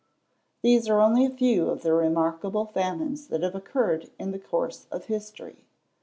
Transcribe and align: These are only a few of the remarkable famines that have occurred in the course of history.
These 0.63 0.89
are 0.89 0.99
only 0.99 1.27
a 1.27 1.29
few 1.29 1.69
of 1.69 1.83
the 1.83 1.93
remarkable 1.93 2.65
famines 2.65 3.27
that 3.27 3.43
have 3.43 3.53
occurred 3.53 4.09
in 4.17 4.31
the 4.31 4.39
course 4.39 4.87
of 4.89 5.05
history. 5.05 5.57